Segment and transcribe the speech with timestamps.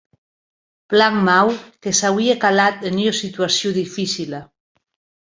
[0.93, 1.51] Plan mau;
[1.83, 4.41] que s’auie calat en ua situacion dificila.